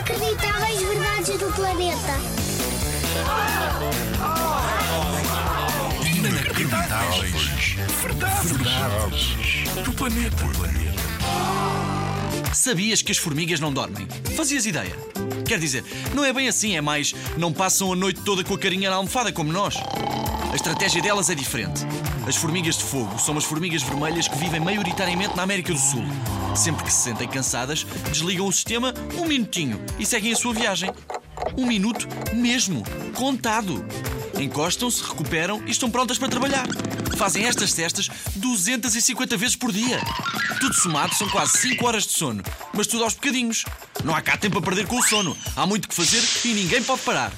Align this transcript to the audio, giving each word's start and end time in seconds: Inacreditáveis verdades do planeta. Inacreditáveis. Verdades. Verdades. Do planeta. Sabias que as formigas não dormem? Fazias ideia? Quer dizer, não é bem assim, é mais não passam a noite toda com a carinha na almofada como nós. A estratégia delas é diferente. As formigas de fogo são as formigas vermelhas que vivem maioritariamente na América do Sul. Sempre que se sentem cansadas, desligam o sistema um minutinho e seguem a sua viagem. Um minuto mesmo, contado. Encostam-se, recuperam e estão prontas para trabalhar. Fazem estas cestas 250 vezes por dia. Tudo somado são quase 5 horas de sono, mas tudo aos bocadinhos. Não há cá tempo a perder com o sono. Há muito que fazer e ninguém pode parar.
Inacreditáveis 0.00 0.80
verdades 0.80 1.38
do 1.38 1.52
planeta. 1.52 2.20
Inacreditáveis. 6.06 7.76
Verdades. 8.00 8.50
Verdades. 8.50 9.84
Do 9.84 9.92
planeta. 9.92 10.44
Sabias 12.54 13.02
que 13.02 13.12
as 13.12 13.18
formigas 13.18 13.60
não 13.60 13.70
dormem? 13.70 14.08
Fazias 14.34 14.64
ideia? 14.64 14.96
Quer 15.46 15.58
dizer, 15.58 15.84
não 16.14 16.24
é 16.24 16.32
bem 16.32 16.48
assim, 16.48 16.76
é 16.76 16.80
mais 16.80 17.14
não 17.36 17.52
passam 17.52 17.92
a 17.92 17.96
noite 17.96 18.22
toda 18.22 18.42
com 18.42 18.54
a 18.54 18.58
carinha 18.58 18.88
na 18.88 18.96
almofada 18.96 19.30
como 19.30 19.52
nós. 19.52 19.76
A 20.50 20.56
estratégia 20.56 21.02
delas 21.02 21.28
é 21.28 21.34
diferente. 21.34 21.82
As 22.26 22.36
formigas 22.36 22.78
de 22.78 22.84
fogo 22.84 23.18
são 23.18 23.36
as 23.36 23.44
formigas 23.44 23.82
vermelhas 23.82 24.26
que 24.26 24.38
vivem 24.38 24.60
maioritariamente 24.60 25.36
na 25.36 25.42
América 25.42 25.74
do 25.74 25.78
Sul. 25.78 26.04
Sempre 26.54 26.84
que 26.84 26.92
se 26.92 27.04
sentem 27.04 27.28
cansadas, 27.28 27.84
desligam 28.10 28.46
o 28.46 28.52
sistema 28.52 28.92
um 29.18 29.24
minutinho 29.24 29.80
e 29.98 30.04
seguem 30.04 30.32
a 30.32 30.36
sua 30.36 30.52
viagem. 30.52 30.92
Um 31.56 31.66
minuto 31.66 32.06
mesmo, 32.34 32.82
contado. 33.14 33.84
Encostam-se, 34.38 35.02
recuperam 35.02 35.62
e 35.66 35.70
estão 35.70 35.90
prontas 35.90 36.18
para 36.18 36.28
trabalhar. 36.28 36.66
Fazem 37.16 37.44
estas 37.44 37.72
cestas 37.72 38.08
250 38.36 39.36
vezes 39.36 39.56
por 39.56 39.72
dia. 39.72 40.00
Tudo 40.60 40.74
somado 40.74 41.14
são 41.14 41.28
quase 41.28 41.58
5 41.58 41.86
horas 41.86 42.06
de 42.06 42.12
sono, 42.12 42.42
mas 42.72 42.86
tudo 42.86 43.04
aos 43.04 43.14
bocadinhos. 43.14 43.64
Não 44.04 44.14
há 44.14 44.22
cá 44.22 44.36
tempo 44.36 44.58
a 44.58 44.62
perder 44.62 44.86
com 44.86 44.98
o 44.98 45.02
sono. 45.02 45.36
Há 45.56 45.66
muito 45.66 45.88
que 45.88 45.94
fazer 45.94 46.22
e 46.44 46.54
ninguém 46.54 46.82
pode 46.82 47.02
parar. 47.02 47.32